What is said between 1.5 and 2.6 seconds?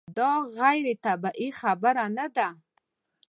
خبره نه ده.